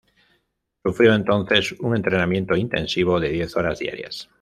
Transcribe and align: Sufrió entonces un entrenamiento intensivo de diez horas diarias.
Sufrió 0.83 1.13
entonces 1.13 1.73
un 1.73 1.95
entrenamiento 1.95 2.55
intensivo 2.55 3.19
de 3.19 3.29
diez 3.29 3.55
horas 3.55 3.77
diarias. 3.77 4.27